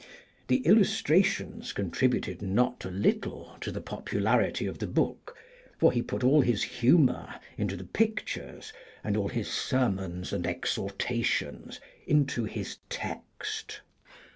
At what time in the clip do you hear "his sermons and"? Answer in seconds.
9.29-10.47